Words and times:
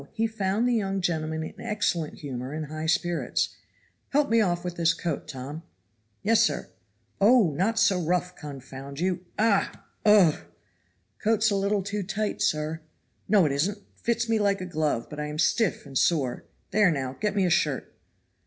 he 0.13 0.25
found 0.25 0.67
the 0.67 0.73
young 0.73 0.99
gentleman 0.99 1.43
in 1.43 1.61
excellent 1.61 2.15
humor 2.21 2.53
and 2.53 2.65
high 2.71 2.87
spirits. 2.87 3.49
"Help 4.09 4.31
me 4.31 4.41
off 4.41 4.63
with 4.63 4.75
this 4.75 4.95
coat, 4.95 5.27
Tom." 5.27 5.61
"Yes, 6.23 6.41
sir." 6.41 6.69
"Oh! 7.19 7.51
not 7.51 7.77
so 7.77 8.01
rough, 8.01 8.35
confound 8.35 8.99
you. 8.99 9.23
Ah! 9.37 9.85
Ugh!" 10.03 10.37
"Coat's 11.23 11.51
a 11.51 11.55
little 11.55 11.83
too 11.83 12.01
tight, 12.01 12.41
sir." 12.41 12.81
"No 13.29 13.45
it 13.45 13.51
isn't 13.51 13.77
it 13.77 13.83
fits 13.95 14.27
me 14.27 14.39
like 14.39 14.59
a 14.59 14.65
glove 14.65 15.05
but 15.07 15.19
I 15.19 15.27
am 15.27 15.37
stiff 15.37 15.85
and 15.85 15.95
sore. 15.95 16.45
There, 16.71 16.89
now, 16.89 17.13
get 17.19 17.35
me 17.35 17.45
a 17.45 17.51
shirt." 17.51 17.95